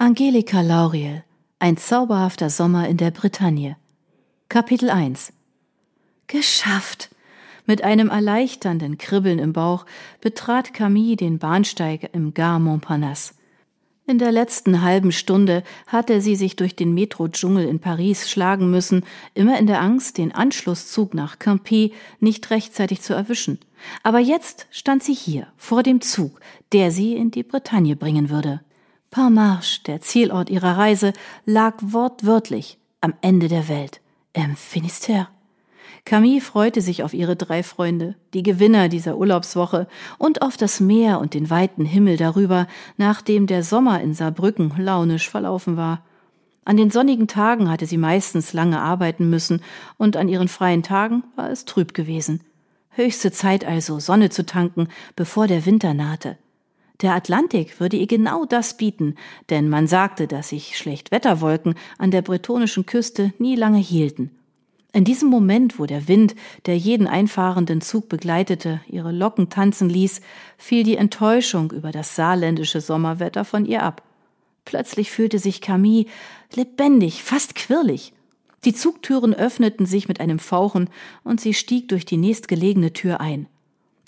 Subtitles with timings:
[0.00, 1.24] Angelika Lauriel
[1.58, 3.76] Ein zauberhafter Sommer in der Bretagne
[4.48, 5.32] Kapitel 1
[6.28, 7.10] Geschafft!
[7.66, 9.86] Mit einem erleichternden Kribbeln im Bauch
[10.20, 13.34] betrat Camille den Bahnsteig im Gare Montparnasse.
[14.06, 19.04] In der letzten halben Stunde hatte sie sich durch den Metro-Dschungel in Paris schlagen müssen,
[19.34, 23.58] immer in der Angst, den Anschlusszug nach Campy nicht rechtzeitig zu erwischen.
[24.04, 26.38] Aber jetzt stand sie hier, vor dem Zug,
[26.70, 28.60] der sie in die Bretagne bringen würde.
[29.10, 31.12] Parmarche, der Zielort ihrer Reise,
[31.46, 34.00] lag wortwörtlich am Ende der Welt,
[34.32, 35.28] im Finisterre.
[36.04, 41.20] Camille freute sich auf ihre drei Freunde, die Gewinner dieser Urlaubswoche, und auf das Meer
[41.20, 42.66] und den weiten Himmel darüber,
[42.96, 46.02] nachdem der Sommer in Saarbrücken launisch verlaufen war.
[46.64, 49.62] An den sonnigen Tagen hatte sie meistens lange arbeiten müssen,
[49.96, 52.40] und an ihren freien Tagen war es trüb gewesen.
[52.90, 56.36] Höchste Zeit also, Sonne zu tanken, bevor der Winter nahte.
[57.00, 59.14] Der Atlantik würde ihr genau das bieten,
[59.50, 64.32] denn man sagte, dass sich Schlechtwetterwolken an der bretonischen Küste nie lange hielten.
[64.92, 66.34] In diesem Moment, wo der Wind,
[66.66, 70.22] der jeden einfahrenden Zug begleitete, ihre Locken tanzen ließ,
[70.56, 74.02] fiel die Enttäuschung über das saarländische Sommerwetter von ihr ab.
[74.64, 76.06] Plötzlich fühlte sich Camille
[76.54, 78.12] lebendig, fast quirlig.
[78.64, 80.90] Die Zugtüren öffneten sich mit einem Fauchen
[81.22, 83.46] und sie stieg durch die nächstgelegene Tür ein.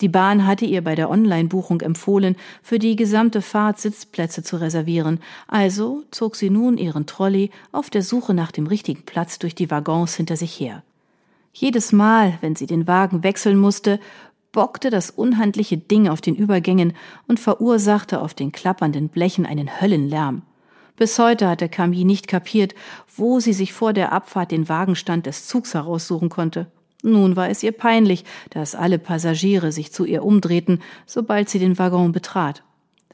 [0.00, 5.20] Die Bahn hatte ihr bei der Online-Buchung empfohlen, für die gesamte Fahrt Sitzplätze zu reservieren,
[5.46, 9.70] also zog sie nun ihren Trolley auf der Suche nach dem richtigen Platz durch die
[9.70, 10.82] Waggons hinter sich her.
[11.52, 14.00] Jedes Mal, wenn sie den Wagen wechseln musste,
[14.52, 16.94] bockte das unhandliche Ding auf den Übergängen
[17.28, 20.42] und verursachte auf den klappernden Blechen einen Höllenlärm.
[20.96, 22.74] Bis heute hatte Camille nicht kapiert,
[23.16, 26.66] wo sie sich vor der Abfahrt den Wagenstand des Zugs heraussuchen konnte.
[27.02, 31.78] Nun war es ihr peinlich, dass alle Passagiere sich zu ihr umdrehten, sobald sie den
[31.78, 32.62] Waggon betrat.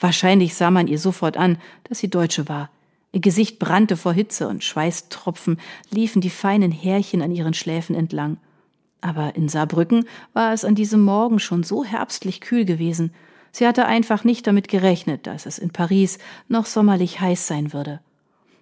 [0.00, 2.70] Wahrscheinlich sah man ihr sofort an, dass sie Deutsche war.
[3.12, 5.58] Ihr Gesicht brannte vor Hitze und Schweißtropfen
[5.90, 8.38] liefen die feinen Härchen an ihren Schläfen entlang.
[9.00, 13.14] Aber in Saarbrücken war es an diesem Morgen schon so herbstlich kühl gewesen.
[13.52, 16.18] Sie hatte einfach nicht damit gerechnet, dass es in Paris
[16.48, 18.00] noch sommerlich heiß sein würde.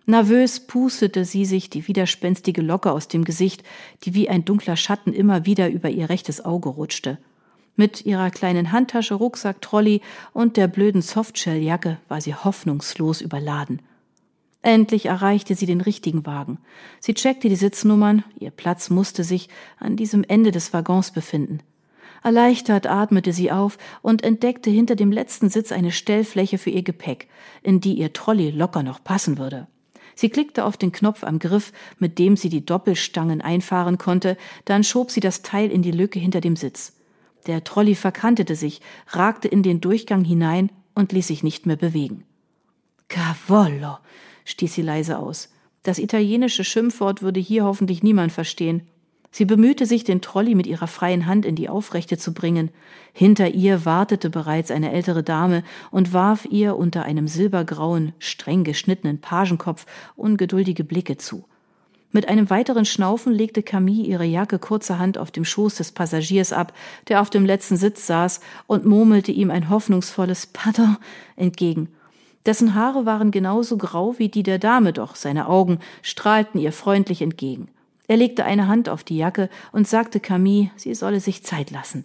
[0.05, 3.63] Nervös pustete sie sich die widerspenstige Locke aus dem Gesicht,
[4.03, 7.19] die wie ein dunkler Schatten immer wieder über ihr rechtes Auge rutschte.
[7.77, 10.03] Mit ihrer kleinen Handtasche, Rucksack, Trolley
[10.33, 13.81] und der blöden Softshelljacke war sie hoffnungslos überladen.
[14.61, 16.59] Endlich erreichte sie den richtigen Wagen.
[17.01, 19.49] Sie checkte die Sitznummern, ihr Platz musste sich
[19.79, 21.61] an diesem Ende des Waggons befinden.
[22.23, 27.29] Erleichtert atmete sie auf und entdeckte hinter dem letzten Sitz eine Stellfläche für ihr Gepäck,
[27.63, 29.67] in die ihr Trolley locker noch passen würde.
[30.15, 34.85] Sie klickte auf den Knopf am Griff, mit dem sie die Doppelstangen einfahren konnte, dann
[34.85, 36.95] schob sie das Teil in die Lücke hinter dem Sitz.
[37.47, 42.25] Der Trolley verkantete sich, ragte in den Durchgang hinein und ließ sich nicht mehr bewegen.
[43.09, 43.99] Cavollo,
[44.45, 45.51] stieß sie leise aus.
[45.83, 48.87] Das italienische Schimpfwort würde hier hoffentlich niemand verstehen.
[49.35, 52.69] Sie bemühte sich, den Trolley mit ihrer freien Hand in die Aufrechte zu bringen.
[53.15, 59.23] Hinter ihr wartete bereits eine ältere Dame und warf ihr unter einem silbergrauen, streng geschnittenen
[59.23, 61.47] Pagenkopf ungeduldige Blicke zu.
[62.15, 66.75] Mit einem weiteren Schnaufen legte Camille ihre Jacke kurzerhand auf dem Schoß des Passagiers ab,
[67.09, 70.99] der auf dem letzten Sitz saß, und murmelte ihm ein hoffnungsvolles Pardon
[71.37, 71.89] entgegen.
[72.45, 77.23] Dessen Haare waren genauso grau wie die der Dame, doch seine Augen strahlten ihr freundlich
[77.23, 77.69] entgegen.
[78.13, 82.05] Er legte eine Hand auf die Jacke und sagte Camille, sie solle sich Zeit lassen.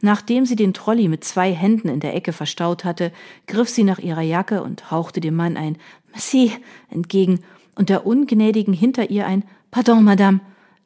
[0.00, 3.12] Nachdem sie den Trolley mit zwei Händen in der Ecke verstaut hatte,
[3.46, 5.78] griff sie nach ihrer Jacke und hauchte dem Mann ein
[6.10, 6.50] Merci
[6.90, 7.38] entgegen
[7.76, 10.40] und der Ungnädigen hinter ihr ein Pardon, Madame.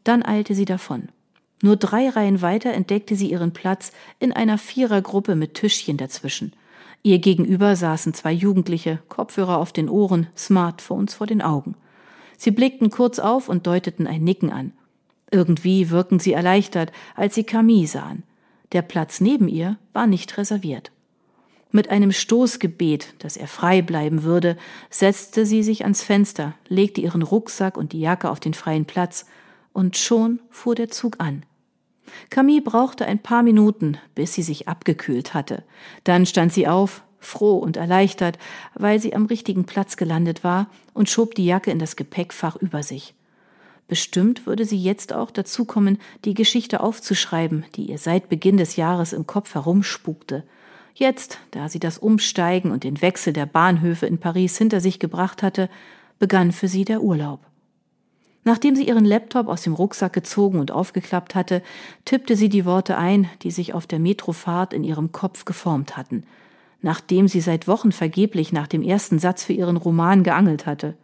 [0.04, 1.08] Dann eilte sie davon.
[1.62, 6.52] Nur drei Reihen weiter entdeckte sie ihren Platz in einer Vierergruppe mit Tischchen dazwischen.
[7.02, 11.74] Ihr gegenüber saßen zwei Jugendliche, Kopfhörer auf den Ohren, Smartphones vor den Augen.
[12.36, 14.72] Sie blickten kurz auf und deuteten ein Nicken an.
[15.30, 18.22] Irgendwie wirkten sie erleichtert, als sie Camille sahen.
[18.72, 20.92] Der Platz neben ihr war nicht reserviert.
[21.72, 24.56] Mit einem Stoßgebet, dass er frei bleiben würde,
[24.88, 29.26] setzte sie sich ans Fenster, legte ihren Rucksack und die Jacke auf den freien Platz,
[29.72, 31.44] und schon fuhr der Zug an.
[32.30, 35.64] Camille brauchte ein paar Minuten, bis sie sich abgekühlt hatte.
[36.04, 38.38] Dann stand sie auf, froh und erleichtert,
[38.74, 42.82] weil sie am richtigen Platz gelandet war und schob die Jacke in das Gepäckfach über
[42.82, 43.14] sich.
[43.88, 48.76] Bestimmt würde sie jetzt auch dazu kommen, die Geschichte aufzuschreiben, die ihr seit Beginn des
[48.76, 50.42] Jahres im Kopf herumspukte.
[50.94, 55.42] Jetzt, da sie das Umsteigen und den Wechsel der Bahnhöfe in Paris hinter sich gebracht
[55.42, 55.68] hatte,
[56.18, 57.40] begann für sie der Urlaub.
[58.42, 61.62] Nachdem sie ihren Laptop aus dem Rucksack gezogen und aufgeklappt hatte,
[62.04, 66.24] tippte sie die Worte ein, die sich auf der Metrofahrt in ihrem Kopf geformt hatten–
[66.86, 70.94] nachdem sie seit Wochen vergeblich nach dem ersten Satz für ihren Roman geangelt hatte.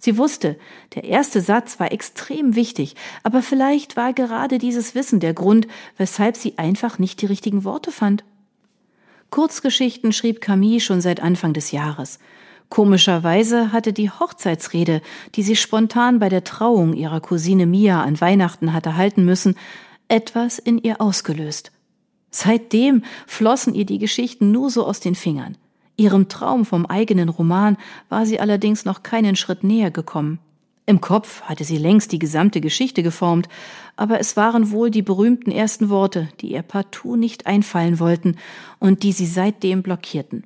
[0.00, 0.58] Sie wusste,
[0.96, 6.36] der erste Satz war extrem wichtig, aber vielleicht war gerade dieses Wissen der Grund, weshalb
[6.36, 8.24] sie einfach nicht die richtigen Worte fand.
[9.30, 12.18] Kurzgeschichten schrieb Camille schon seit Anfang des Jahres.
[12.68, 15.00] Komischerweise hatte die Hochzeitsrede,
[15.36, 19.54] die sie spontan bei der Trauung ihrer Cousine Mia an Weihnachten hatte halten müssen,
[20.08, 21.70] etwas in ihr ausgelöst.
[22.30, 25.56] Seitdem flossen ihr die Geschichten nur so aus den Fingern.
[25.96, 27.76] Ihrem Traum vom eigenen Roman
[28.08, 30.38] war sie allerdings noch keinen Schritt näher gekommen.
[30.86, 33.48] Im Kopf hatte sie längst die gesamte Geschichte geformt,
[33.96, 38.36] aber es waren wohl die berühmten ersten Worte, die ihr partout nicht einfallen wollten
[38.78, 40.44] und die sie seitdem blockierten.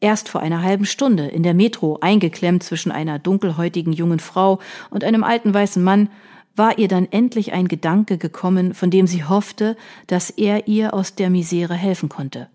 [0.00, 4.58] Erst vor einer halben Stunde in der Metro eingeklemmt zwischen einer dunkelhäutigen jungen Frau
[4.90, 6.10] und einem alten weißen Mann
[6.56, 11.14] war ihr dann endlich ein Gedanke gekommen, von dem sie hoffte, dass er ihr aus
[11.14, 12.48] der Misere helfen konnte.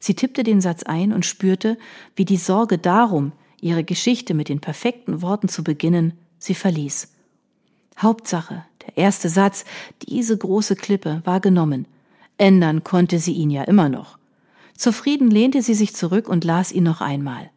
[0.00, 1.78] Sie tippte den Satz ein und spürte,
[2.14, 7.12] wie die Sorge darum, ihre Geschichte mit den perfekten Worten zu beginnen, sie verließ.
[7.98, 9.64] Hauptsache, der erste Satz,
[10.08, 11.86] diese große Klippe, war genommen.
[12.36, 14.18] Ändern konnte sie ihn ja immer noch.
[14.76, 17.50] Zufrieden lehnte sie sich zurück und las ihn noch einmal.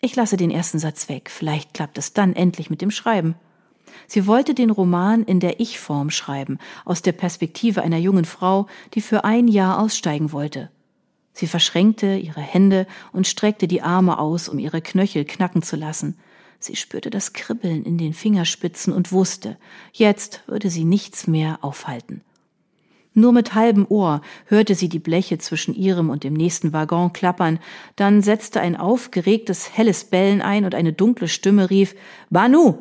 [0.00, 3.34] Ich lasse den ersten Satz weg, vielleicht klappt es dann endlich mit dem Schreiben.
[4.06, 9.00] Sie wollte den Roman in der Ich-Form schreiben, aus der Perspektive einer jungen Frau, die
[9.00, 10.70] für ein Jahr aussteigen wollte.
[11.32, 16.18] Sie verschränkte ihre Hände und streckte die Arme aus, um ihre Knöchel knacken zu lassen.
[16.58, 19.56] Sie spürte das Kribbeln in den Fingerspitzen und wusste,
[19.92, 22.22] jetzt würde sie nichts mehr aufhalten.
[23.14, 27.58] Nur mit halbem Ohr hörte sie die Bleche zwischen ihrem und dem nächsten Waggon klappern,
[27.96, 31.94] dann setzte ein aufgeregtes, helles Bellen ein und eine dunkle Stimme rief
[32.30, 32.78] Banu.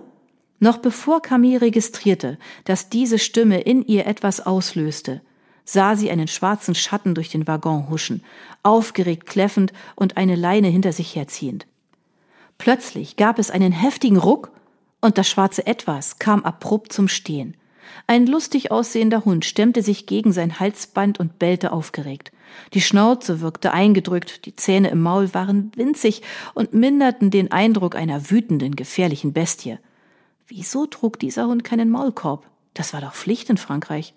[0.59, 5.21] Noch bevor Camille registrierte, dass diese Stimme in ihr etwas auslöste,
[5.65, 8.23] sah sie einen schwarzen Schatten durch den Waggon huschen,
[8.63, 11.67] aufgeregt kläffend und eine Leine hinter sich herziehend.
[12.57, 14.51] Plötzlich gab es einen heftigen Ruck
[14.99, 17.55] und das schwarze Etwas kam abrupt zum Stehen.
[18.07, 22.31] Ein lustig aussehender Hund stemmte sich gegen sein Halsband und bellte aufgeregt.
[22.73, 26.21] Die Schnauze wirkte eingedrückt, die Zähne im Maul waren winzig
[26.53, 29.77] und minderten den Eindruck einer wütenden, gefährlichen Bestie.
[30.47, 32.49] Wieso trug dieser Hund keinen Maulkorb?
[32.73, 34.13] Das war doch Pflicht in Frankreich.